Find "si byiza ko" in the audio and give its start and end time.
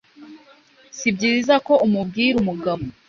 0.97-1.73